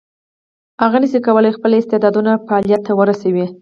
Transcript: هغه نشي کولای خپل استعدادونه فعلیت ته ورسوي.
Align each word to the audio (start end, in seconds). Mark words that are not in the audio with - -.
هغه 0.81 0.97
نشي 1.03 1.19
کولای 1.27 1.55
خپل 1.57 1.71
استعدادونه 1.75 2.31
فعلیت 2.47 2.81
ته 2.87 2.91
ورسوي. 2.99 3.45